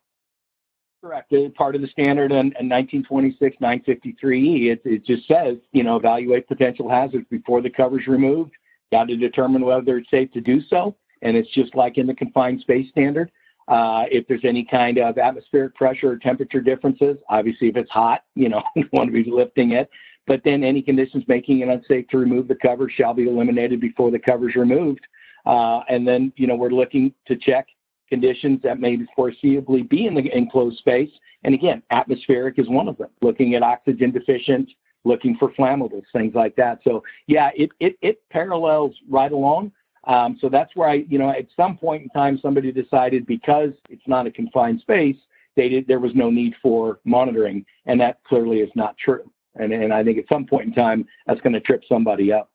Correct. 1.03 1.33
Part 1.57 1.75
of 1.75 1.81
the 1.81 1.89
standard 1.89 2.31
in, 2.31 2.53
in 2.61 2.69
1926 2.69 3.57
953E. 3.57 4.71
It, 4.71 4.83
it 4.85 5.05
just 5.05 5.27
says, 5.27 5.57
you 5.73 5.83
know, 5.83 5.97
evaluate 5.97 6.47
potential 6.47 6.91
hazards 6.91 7.27
before 7.31 7.63
the 7.63 7.71
cover 7.71 7.99
is 7.99 8.07
removed. 8.07 8.53
Got 8.93 9.09
to 9.09 9.17
determine 9.17 9.65
whether 9.65 9.97
it's 9.99 10.11
safe 10.11 10.31
to 10.33 10.43
do 10.43 10.61
so. 10.69 10.97
And 11.23 11.37
it's 11.37 11.51
just 11.51 11.75
like 11.75 11.97
in 11.97 12.07
the 12.07 12.15
confined 12.15 12.61
space 12.61 12.91
standard. 12.91 13.31
Uh, 13.71 14.05
if 14.11 14.27
there's 14.27 14.45
any 14.45 14.65
kind 14.65 14.99
of 14.99 15.17
atmospheric 15.17 15.75
pressure 15.77 16.11
or 16.11 16.17
temperature 16.17 16.61
differences, 16.61 17.17
obviously 17.29 17.69
if 17.69 17.77
it's 17.77 17.91
hot, 17.91 18.25
you 18.35 18.49
know, 18.49 18.63
you 18.75 18.85
want 18.93 19.07
to 19.07 19.13
be 19.13 19.31
lifting 19.31 19.73
it. 19.73 19.89
But 20.27 20.43
then 20.45 20.65
any 20.65 20.83
conditions 20.83 21.25
making 21.29 21.61
it 21.61 21.69
unsafe 21.69 22.09
to 22.09 22.19
remove 22.19 22.49
the 22.49 22.57
cover 22.57 22.91
shall 22.91 23.15
be 23.15 23.29
eliminated 23.29 23.81
before 23.81 24.11
the 24.11 24.19
cover 24.19 24.49
is 24.49 24.57
removed. 24.57 25.07
Uh, 25.47 25.81
and 25.89 26.07
then, 26.07 26.33
you 26.37 26.47
know, 26.47 26.57
we're 26.57 26.71
looking 26.71 27.15
to 27.27 27.37
check 27.37 27.69
conditions 28.09 28.61
that 28.63 28.81
may 28.81 28.99
foreseeably 29.17 29.89
be 29.89 30.07
in 30.07 30.15
the 30.15 30.37
enclosed 30.37 30.79
space. 30.79 31.11
And 31.45 31.55
again, 31.55 31.83
atmospheric 31.91 32.59
is 32.59 32.69
one 32.69 32.89
of 32.89 32.99
them, 32.99 33.09
looking 33.23 33.55
at 33.55 33.63
oxygen 33.63 34.11
deficient, 34.11 34.69
looking 35.05 35.37
for 35.39 35.53
flammables, 35.53 36.03
things 36.13 36.35
like 36.35 36.57
that. 36.57 36.81
So 36.85 37.03
yeah, 37.27 37.51
it, 37.57 37.71
it, 37.81 37.97
it 38.03 38.21
parallels 38.31 38.95
right 39.09 39.33
along. 39.33 39.73
Um, 40.05 40.39
so 40.41 40.49
that's 40.49 40.75
where 40.75 40.89
I, 40.89 41.05
you 41.09 41.19
know, 41.19 41.31
at 41.31 41.47
some 41.57 41.77
point 41.77 42.03
in 42.05 42.09
time, 42.11 42.39
somebody 42.41 42.73
decided 42.73 43.27
because 43.27 43.71
it's 43.89 44.07
not 44.07 44.27
a 44.27 44.31
confined 44.31 44.81
space, 44.81 45.17
they 45.57 45.69
did, 45.69 45.87
there 45.87 45.99
was 45.99 46.15
no 46.15 46.31
need 46.31 46.55
for 46.63 47.01
monitoring, 47.05 47.67
and 47.87 48.01
that 48.01 48.23
clearly 48.25 48.61
is 48.61 48.71
not 48.75 48.97
true. 48.97 49.31
And, 49.57 49.73
and 49.73 49.93
I 49.93 50.03
think 50.03 50.17
at 50.19 50.25
some 50.29 50.47
point 50.47 50.69
in 50.69 50.73
time, 50.73 51.07
that's 51.27 51.41
going 51.41 51.53
to 51.53 51.61
trip 51.61 51.83
somebody 51.89 52.33
up. 52.33 52.51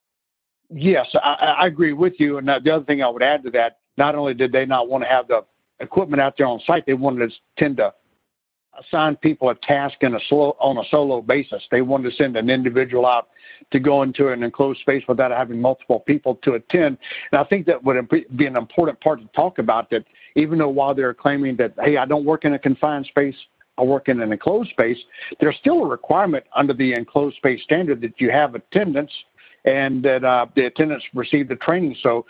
Yes, 0.74 1.08
I, 1.14 1.56
I 1.60 1.68
agree 1.68 1.94
with 1.94 2.14
you. 2.18 2.38
And 2.38 2.48
the 2.48 2.72
other 2.74 2.86
thing 2.86 3.04
I 3.04 3.10
would 3.10 3.22
add 3.22 3.44
to 3.44 3.52
that, 3.52 3.80
not 3.98 4.16
only 4.16 4.34
did 4.34 4.52
they 4.52 4.66
not 4.66 4.90
want 4.90 5.04
to 5.04 5.10
have 5.10 5.28
the 5.28 5.46
equipment 5.80 6.22
out 6.22 6.36
there 6.38 6.48
on 6.48 6.60
site, 6.66 6.86
they 6.86 6.94
wanted 6.94 7.30
to 7.30 7.36
tend 7.58 7.78
to 7.78 7.94
assign 8.80 9.16
people 9.18 9.50
a 9.50 9.56
task 9.56 9.96
in 10.02 10.16
a 10.16 10.20
slow, 10.30 10.56
on 10.60 10.78
a 10.78 10.84
solo 10.90 11.22
basis. 11.22 11.64
They 11.72 11.82
wanted 11.82 12.12
to 12.12 12.16
send 12.16 12.38
an 12.38 12.50
individual 12.50 13.06
out 13.06 13.30
to 13.72 13.80
go 13.80 14.02
into 14.02 14.30
an 14.30 14.44
enclosed 14.44 14.80
space 14.82 15.04
without 15.08 15.32
having 15.32 15.60
multiple 15.60 16.00
people 16.00 16.36
to 16.44 16.54
attend. 16.54 16.98
And 17.32 17.40
I 17.40 17.44
think 17.44 17.66
that 17.68 17.84
would 17.84 18.10
be 18.10 18.46
an 18.46 18.58
important 18.58 19.00
part 19.02 19.20
to 19.22 19.28
talk 19.36 19.60
about 19.60 19.90
that 19.92 20.06
even 20.36 20.60
though 20.60 20.70
while 20.70 20.94
they're 20.94 21.14
claiming 21.14 21.56
that, 21.58 21.74
hey, 21.82 21.98
I 21.98 22.06
don't 22.06 22.26
work 22.26 22.46
in 22.46 22.54
a 22.54 22.60
confined 22.60 23.06
space, 23.06 23.36
I 23.78 23.84
work 23.84 24.08
in 24.08 24.22
an 24.22 24.32
enclosed 24.32 24.70
space, 24.70 24.98
there's 25.40 25.58
still 25.58 25.84
a 25.84 25.88
requirement 25.88 26.46
under 26.56 26.74
the 26.74 26.94
enclosed 26.94 27.38
space 27.38 27.62
standard 27.64 28.02
that 28.02 28.20
you 28.20 28.32
have 28.32 28.56
attendance 28.56 29.12
and 29.66 30.04
that 30.04 30.24
uh, 30.24 30.46
the 30.56 30.66
attendants 30.66 31.06
received 31.14 31.50
the 31.50 31.56
training. 31.56 31.96
So, 32.02 32.26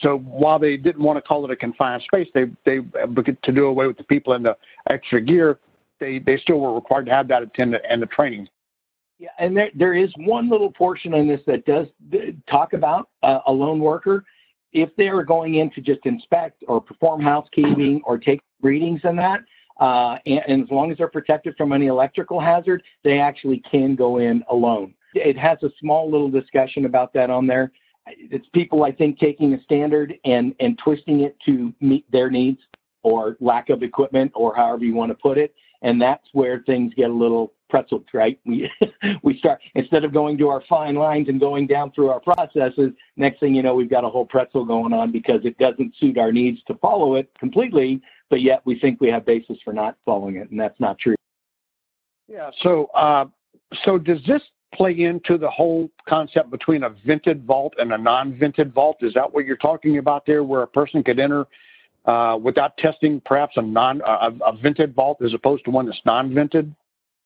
so 0.00 0.18
while 0.18 0.58
they 0.58 0.76
didn't 0.76 1.02
want 1.02 1.16
to 1.16 1.22
call 1.22 1.44
it 1.44 1.50
a 1.50 1.56
confined 1.56 2.02
space, 2.02 2.28
they 2.34 2.46
they 2.64 2.80
to 2.80 3.52
do 3.52 3.66
away 3.66 3.86
with 3.86 3.96
the 3.96 4.04
people 4.04 4.34
and 4.34 4.44
the 4.44 4.56
extra 4.90 5.20
gear, 5.20 5.58
they 6.00 6.18
they 6.18 6.36
still 6.38 6.58
were 6.58 6.74
required 6.74 7.06
to 7.06 7.12
have 7.12 7.28
that 7.28 7.42
attendant 7.42 7.84
and 7.88 8.02
the 8.02 8.06
training. 8.06 8.48
Yeah, 9.18 9.28
and 9.38 9.56
there, 9.56 9.70
there 9.74 9.94
is 9.94 10.12
one 10.18 10.50
little 10.50 10.70
portion 10.70 11.14
in 11.14 11.26
this 11.26 11.40
that 11.46 11.64
does 11.64 11.86
talk 12.50 12.74
about 12.74 13.08
a 13.22 13.50
lone 13.50 13.80
worker. 13.80 14.24
If 14.72 14.94
they 14.96 15.08
are 15.08 15.24
going 15.24 15.54
in 15.54 15.70
to 15.70 15.80
just 15.80 16.04
inspect 16.04 16.62
or 16.68 16.82
perform 16.82 17.22
housekeeping 17.22 18.02
or 18.04 18.18
take 18.18 18.42
readings 18.60 19.00
and 19.04 19.18
that, 19.18 19.40
uh, 19.80 20.18
and, 20.26 20.42
and, 20.48 20.62
as 20.64 20.70
long 20.70 20.90
as 20.90 20.98
they're 20.98 21.08
protected 21.08 21.54
from 21.56 21.72
any 21.72 21.86
electrical 21.86 22.40
hazard, 22.40 22.82
they 23.04 23.18
actually 23.18 23.62
can 23.70 23.94
go 23.94 24.18
in 24.18 24.42
alone. 24.50 24.94
It 25.14 25.36
has 25.38 25.58
a 25.62 25.70
small 25.80 26.10
little 26.10 26.30
discussion 26.30 26.84
about 26.84 27.12
that 27.14 27.30
on 27.30 27.46
there. 27.46 27.72
It's 28.06 28.46
people, 28.52 28.84
I 28.84 28.92
think, 28.92 29.18
taking 29.18 29.54
a 29.54 29.62
standard 29.62 30.14
and, 30.24 30.54
and 30.60 30.78
twisting 30.78 31.20
it 31.20 31.36
to 31.46 31.72
meet 31.80 32.10
their 32.10 32.30
needs 32.30 32.60
or 33.02 33.36
lack 33.40 33.68
of 33.68 33.82
equipment 33.82 34.32
or 34.34 34.54
however 34.54 34.84
you 34.84 34.94
want 34.94 35.10
to 35.10 35.16
put 35.16 35.38
it. 35.38 35.54
And 35.82 36.00
that's 36.00 36.26
where 36.32 36.62
things 36.66 36.92
get 36.94 37.10
a 37.10 37.12
little 37.12 37.52
pretzeled, 37.72 38.04
right? 38.12 38.38
We 38.44 38.70
we 39.22 39.38
start 39.38 39.60
instead 39.74 40.04
of 40.04 40.12
going 40.12 40.38
to 40.38 40.48
our 40.48 40.62
fine 40.68 40.94
lines 40.94 41.28
and 41.28 41.38
going 41.38 41.66
down 41.66 41.92
through 41.92 42.10
our 42.10 42.20
processes. 42.20 42.92
Next 43.16 43.40
thing 43.40 43.54
you 43.54 43.62
know, 43.62 43.74
we've 43.74 43.90
got 43.90 44.04
a 44.04 44.08
whole 44.08 44.26
pretzel 44.26 44.64
going 44.64 44.92
on 44.92 45.12
because 45.12 45.40
it 45.44 45.58
doesn't 45.58 45.94
suit 45.98 46.18
our 46.18 46.32
needs 46.32 46.60
to 46.68 46.74
follow 46.74 47.14
it 47.14 47.30
completely, 47.38 48.00
but 48.30 48.40
yet 48.40 48.62
we 48.64 48.78
think 48.78 49.00
we 49.00 49.08
have 49.08 49.24
basis 49.24 49.58
for 49.64 49.72
not 49.72 49.96
following 50.04 50.36
it, 50.36 50.50
and 50.50 50.58
that's 50.58 50.78
not 50.80 50.98
true. 50.98 51.16
Yeah. 52.28 52.50
So, 52.62 52.86
uh, 52.86 53.26
so 53.84 53.98
does 53.98 54.20
this 54.26 54.42
play 54.74 55.00
into 55.00 55.38
the 55.38 55.48
whole 55.48 55.90
concept 56.08 56.50
between 56.50 56.82
a 56.82 56.90
vented 57.04 57.44
vault 57.44 57.74
and 57.78 57.92
a 57.92 57.98
non-vented 57.98 58.72
vault? 58.72 58.98
Is 59.00 59.14
that 59.14 59.32
what 59.32 59.46
you're 59.46 59.56
talking 59.56 59.98
about 59.98 60.26
there, 60.26 60.44
where 60.44 60.62
a 60.62 60.66
person 60.66 61.02
could 61.02 61.18
enter 61.18 61.46
uh, 62.04 62.38
without 62.40 62.76
testing 62.76 63.20
perhaps 63.24 63.56
a 63.56 63.62
non 63.62 64.00
a, 64.06 64.32
a 64.44 64.56
vented 64.56 64.94
vault 64.94 65.18
as 65.24 65.34
opposed 65.34 65.64
to 65.64 65.70
one 65.70 65.86
that's 65.86 66.00
non-vented? 66.04 66.74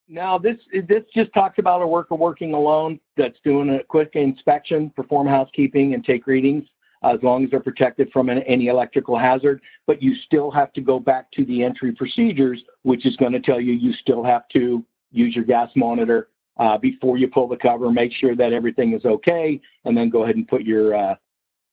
Now, 0.09 0.39
this 0.39 0.57
this 0.89 1.05
just 1.15 1.33
talks 1.33 1.59
about 1.59 1.83
a 1.83 1.87
worker 1.87 2.17
working 2.17 2.53
alone 2.53 2.99
that's 3.17 3.39
doing 3.45 3.71
a 3.71 3.85
quick 3.85 4.11
inspection, 4.15 4.91
perform 4.91 5.29
housekeeping, 5.29 5.95
and 5.95 6.05
take 6.05 6.27
readings 6.27 6.65
as 7.03 7.19
long 7.23 7.45
as 7.45 7.51
they're 7.51 7.61
protected 7.61 8.11
from 8.13 8.29
any 8.29 8.67
electrical 8.67 9.17
hazard. 9.17 9.63
But 9.87 10.03
you 10.03 10.15
still 10.27 10.51
have 10.51 10.73
to 10.75 10.81
go 10.81 10.99
back 10.99 11.31
to 11.33 11.45
the 11.45 11.63
entry 11.63 11.93
procedures, 11.93 12.61
which 12.83 13.07
is 13.07 13.17
going 13.17 13.33
to 13.33 13.41
tell 13.41 13.61
you 13.61 13.73
you 13.73 13.93
still 13.95 14.25
have 14.25 14.49
to 14.49 14.85
use 15.13 15.35
your 15.35 15.45
gas 15.45 15.71
monitor 15.77 16.29
uh, 16.59 16.79
before 16.79 17.17
you 17.17 17.29
pull 17.29 17.49
the 17.49 17.57
cover, 17.57 17.91
make 17.91 18.13
sure 18.13 18.37
that 18.37 18.53
everything 18.53 18.93
is 18.93 19.05
okay, 19.05 19.61
and 19.85 19.97
then 19.97 20.11
go 20.11 20.25
ahead 20.25 20.37
and 20.37 20.47
put 20.47 20.63
your 20.63 20.95
uh, 20.95 21.15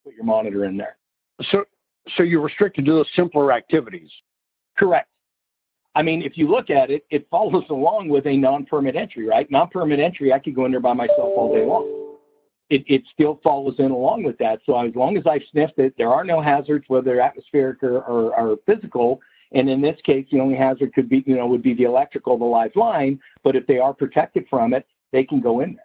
put 0.04 0.14
your 0.14 0.24
monitor 0.24 0.64
in 0.64 0.76
there. 0.76 0.96
So, 1.50 1.64
so 2.16 2.22
you're 2.22 2.40
restricted 2.40 2.84
to 2.86 2.92
those 2.92 3.08
simpler 3.14 3.52
activities. 3.52 4.10
Correct. 4.76 5.08
I 5.94 6.02
mean, 6.02 6.22
if 6.22 6.38
you 6.38 6.48
look 6.48 6.70
at 6.70 6.90
it, 6.90 7.04
it 7.10 7.26
follows 7.30 7.64
along 7.70 8.08
with 8.08 8.26
a 8.26 8.36
non-permit 8.36 8.96
entry, 8.96 9.26
right? 9.26 9.50
Non-permit 9.50 10.00
entry, 10.00 10.32
I 10.32 10.38
could 10.38 10.54
go 10.54 10.64
in 10.64 10.70
there 10.70 10.80
by 10.80 10.94
myself 10.94 11.32
all 11.36 11.54
day 11.54 11.64
long. 11.64 12.16
It, 12.70 12.84
it 12.86 13.02
still 13.12 13.40
follows 13.42 13.76
in 13.78 13.90
along 13.90 14.24
with 14.24 14.36
that. 14.38 14.60
So 14.66 14.78
as 14.78 14.94
long 14.94 15.16
as 15.16 15.24
I've 15.26 15.42
sniffed 15.50 15.78
it, 15.78 15.94
there 15.96 16.12
are 16.12 16.22
no 16.22 16.40
hazards, 16.42 16.84
whether 16.88 17.18
atmospheric 17.20 17.82
or, 17.82 18.02
or, 18.02 18.38
or 18.38 18.58
physical. 18.66 19.20
And 19.52 19.70
in 19.70 19.80
this 19.80 19.98
case, 20.04 20.26
the 20.30 20.40
only 20.40 20.56
hazard 20.56 20.92
could 20.94 21.08
be, 21.08 21.24
you 21.26 21.36
know, 21.36 21.46
would 21.46 21.62
be 21.62 21.74
the 21.74 21.84
electrical, 21.84 22.36
the 22.36 22.44
live 22.44 22.76
line. 22.76 23.18
But 23.42 23.56
if 23.56 23.66
they 23.66 23.78
are 23.78 23.94
protected 23.94 24.46
from 24.50 24.74
it, 24.74 24.86
they 25.12 25.24
can 25.24 25.40
go 25.40 25.60
in 25.60 25.74
there. 25.74 25.84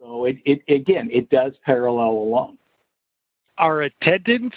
So 0.00 0.24
it, 0.24 0.36
it 0.44 0.62
again, 0.68 1.08
it 1.12 1.28
does 1.30 1.52
parallel 1.64 2.10
along. 2.10 2.58
Are 3.58 3.82
attendants 3.82 4.56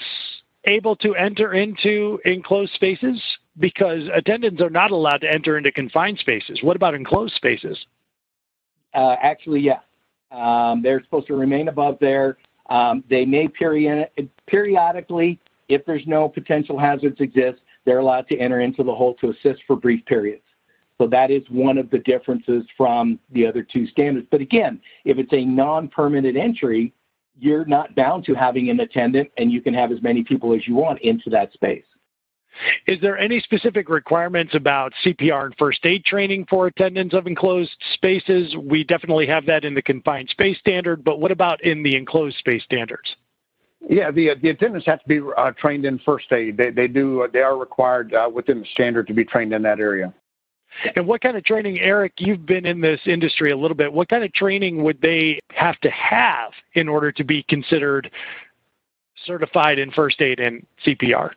able 0.65 0.95
to 0.97 1.15
enter 1.15 1.53
into 1.53 2.19
enclosed 2.25 2.73
spaces? 2.73 3.21
Because 3.59 4.09
attendants 4.13 4.61
are 4.61 4.69
not 4.69 4.91
allowed 4.91 5.21
to 5.21 5.31
enter 5.31 5.57
into 5.57 5.71
confined 5.71 6.19
spaces. 6.19 6.59
What 6.61 6.75
about 6.75 6.93
enclosed 6.93 7.35
spaces? 7.35 7.77
Uh, 8.93 9.15
actually, 9.21 9.61
yeah. 9.61 9.79
Um, 10.31 10.81
they're 10.81 11.03
supposed 11.03 11.27
to 11.27 11.35
remain 11.35 11.67
above 11.67 11.97
there. 11.99 12.37
Um, 12.69 13.03
they 13.09 13.25
may 13.25 13.47
peri- 13.47 14.09
periodically, 14.47 15.39
if 15.69 15.85
there's 15.85 16.05
no 16.07 16.27
potential 16.27 16.79
hazards 16.79 17.19
exist, 17.19 17.59
they're 17.85 17.99
allowed 17.99 18.27
to 18.29 18.37
enter 18.37 18.61
into 18.61 18.83
the 18.83 18.93
hole 18.93 19.15
to 19.21 19.29
assist 19.29 19.61
for 19.67 19.75
brief 19.75 20.03
periods. 20.05 20.43
So 20.97 21.07
that 21.07 21.29
is 21.29 21.43
one 21.49 21.77
of 21.77 21.89
the 21.89 21.99
differences 21.99 22.63
from 22.77 23.19
the 23.31 23.45
other 23.45 23.63
two 23.63 23.85
standards. 23.87 24.27
But 24.31 24.41
again, 24.41 24.81
if 25.03 25.17
it's 25.17 25.33
a 25.33 25.43
non-permanent 25.43 26.37
entry, 26.37 26.93
you're 27.37 27.65
not 27.65 27.95
bound 27.95 28.25
to 28.25 28.33
having 28.33 28.69
an 28.69 28.79
attendant 28.79 29.29
and 29.37 29.51
you 29.51 29.61
can 29.61 29.73
have 29.73 29.91
as 29.91 30.01
many 30.01 30.23
people 30.23 30.53
as 30.53 30.67
you 30.67 30.75
want 30.75 31.01
into 31.01 31.29
that 31.31 31.51
space. 31.51 31.83
Is 32.87 33.01
there 33.01 33.17
any 33.17 33.41
specific 33.41 33.89
requirements 33.89 34.55
about 34.55 34.93
CPR 35.03 35.47
and 35.47 35.55
first 35.59 35.85
aid 35.85 36.05
training 36.05 36.45
for 36.49 36.67
attendants 36.67 37.13
of 37.13 37.27
enclosed 37.27 37.75
spaces? 37.93 38.55
We 38.55 38.85
definitely 38.85 39.27
have 39.27 39.45
that 39.47 39.65
in 39.65 39.73
the 39.73 39.81
confined 39.81 40.29
space 40.29 40.57
standard, 40.59 41.03
but 41.03 41.19
what 41.19 41.31
about 41.31 41.61
in 41.63 41.83
the 41.83 41.97
enclosed 41.97 42.37
space 42.37 42.63
standards? 42.63 43.13
Yeah, 43.87 44.11
the 44.11 44.33
the 44.41 44.49
attendants 44.49 44.87
have 44.87 45.01
to 45.01 45.07
be 45.07 45.21
uh, 45.37 45.51
trained 45.51 45.85
in 45.85 45.99
first 45.99 46.31
aid. 46.31 46.57
They 46.57 46.71
they 46.71 46.87
do 46.87 47.23
uh, 47.23 47.27
they 47.31 47.41
are 47.41 47.57
required 47.57 48.13
uh, 48.13 48.29
within 48.33 48.61
the 48.61 48.65
standard 48.65 49.07
to 49.07 49.13
be 49.13 49.23
trained 49.23 49.53
in 49.53 49.61
that 49.63 49.79
area. 49.79 50.13
And 50.95 51.07
what 51.07 51.21
kind 51.21 51.37
of 51.37 51.43
training, 51.43 51.79
Eric? 51.79 52.13
You've 52.17 52.45
been 52.45 52.65
in 52.65 52.81
this 52.81 52.99
industry 53.05 53.51
a 53.51 53.57
little 53.57 53.77
bit. 53.77 53.93
What 53.93 54.09
kind 54.09 54.23
of 54.23 54.33
training 54.33 54.83
would 54.83 55.01
they 55.01 55.39
have 55.51 55.79
to 55.81 55.89
have 55.89 56.51
in 56.73 56.89
order 56.89 57.11
to 57.13 57.23
be 57.23 57.43
considered 57.43 58.11
certified 59.25 59.79
in 59.79 59.91
first 59.91 60.21
aid 60.21 60.39
and 60.39 60.65
CPR? 60.85 61.31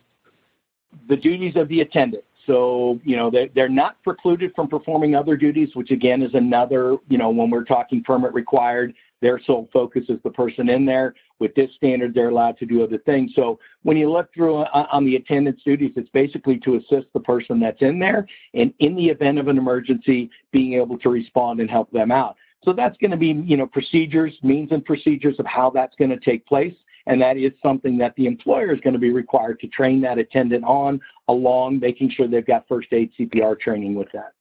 The 1.09 1.17
duties 1.17 1.55
of 1.55 1.69
the 1.69 1.83
attendant. 1.83 2.25
So, 2.49 2.99
you 3.05 3.15
know, 3.15 3.31
they're, 3.31 3.49
they're 3.55 3.69
not 3.69 4.03
precluded 4.03 4.53
from 4.57 4.69
performing 4.69 5.15
other 5.15 5.37
duties, 5.37 5.69
which 5.75 5.91
again 5.91 6.23
is 6.23 6.33
another, 6.33 6.97
you 7.09 7.19
know, 7.19 7.29
when 7.29 7.51
we're 7.51 7.63
talking 7.65 8.03
permit 8.03 8.33
required, 8.33 8.95
their 9.21 9.39
sole 9.45 9.69
focus 9.71 10.05
is 10.09 10.19
the 10.25 10.31
person 10.31 10.71
in 10.71 10.87
there. 10.87 11.15
With 11.41 11.55
this 11.55 11.71
standard, 11.77 12.15
they're 12.15 12.31
allowed 12.31 12.57
to 12.59 12.67
do 12.67 12.83
other 12.83 12.99
things. 12.99 13.33
So 13.37 13.61
when 13.83 13.99
you 13.99 14.11
look 14.11 14.33
through 14.33 14.57
uh, 14.57 14.87
on 14.91 15.05
the 15.05 15.17
attendance 15.17 15.61
duties, 15.63 15.93
it's 15.97 16.09
basically 16.09 16.59
to 16.61 16.77
assist 16.77 17.07
the 17.13 17.21
person 17.21 17.61
that's 17.61 17.83
in 17.83 17.99
there, 17.99 18.27
and 18.55 18.73
in 18.79 18.97
the 18.97 19.09
event 19.09 19.39
of 19.39 19.49
an 19.49 19.59
emergency, 19.59 20.31
being 20.51 20.73
able 20.75 20.99
to 20.99 21.11
respond 21.11 21.61
and 21.61 21.71
help 21.71 21.91
them 21.93 22.11
out. 22.11 22.37
So 22.65 22.73
that's 22.73 22.97
going 22.97 23.13
to 23.13 23.17
be, 23.17 23.29
you 23.47 23.57
know, 23.57 23.67
procedures, 23.67 24.35
means 24.43 24.73
and 24.73 24.85
procedures 24.85 25.39
of 25.39 25.47
how 25.47 25.71
that's 25.71 25.95
going 25.97 26.11
to 26.11 26.19
take 26.19 26.47
place. 26.47 26.75
And 27.09 27.21
that 27.23 27.39
is 27.39 27.53
something 27.63 27.99
that 27.99 28.15
the 28.17 28.27
employer 28.27 28.73
is 28.73 28.81
going 28.81 28.93
to 28.93 29.01
be 29.01 29.11
required 29.11 29.59
to 29.61 29.67
train 29.67 30.03
that 30.03 30.19
attendant 30.19 30.63
on, 30.65 31.01
along 31.27 31.81
making 31.81 32.11
sure 32.11 32.29
they've 32.29 32.47
got 32.47 32.69
first 32.69 32.93
aid 32.93 33.11
CPR 33.19 33.59
training 33.59 33.95
with 33.95 34.09
that. 34.13 34.33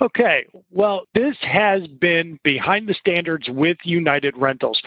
Okay, 0.00 0.46
well, 0.70 1.04
this 1.14 1.36
has 1.40 1.86
been 1.86 2.38
Behind 2.42 2.88
the 2.88 2.94
Standards 2.94 3.48
with 3.48 3.78
United 3.84 4.36
Rentals. 4.36 4.80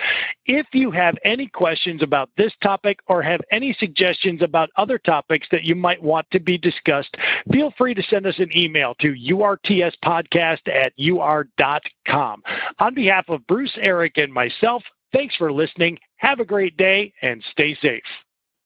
If 0.45 0.67
you 0.73 0.91
have 0.91 1.15
any 1.23 1.47
questions 1.47 2.03
about 2.03 2.29
this 2.37 2.53
topic 2.61 2.99
or 3.07 3.21
have 3.21 3.41
any 3.51 3.75
suggestions 3.79 4.41
about 4.41 4.69
other 4.77 4.97
topics 4.97 5.47
that 5.51 5.63
you 5.63 5.75
might 5.75 6.01
want 6.01 6.27
to 6.31 6.39
be 6.39 6.57
discussed, 6.57 7.15
feel 7.51 7.73
free 7.77 7.93
to 7.93 8.03
send 8.03 8.27
us 8.27 8.37
an 8.39 8.55
email 8.55 8.95
to 8.99 9.13
urtspodcast 9.13 10.67
at 10.67 10.93
ur.com. 10.99 12.43
On 12.79 12.93
behalf 12.93 13.25
of 13.29 13.47
Bruce, 13.47 13.77
Eric, 13.81 14.17
and 14.17 14.33
myself, 14.33 14.83
thanks 15.13 15.35
for 15.35 15.51
listening. 15.51 15.97
Have 16.17 16.39
a 16.39 16.45
great 16.45 16.77
day 16.77 17.13
and 17.21 17.43
stay 17.51 17.75
safe. 17.81 18.03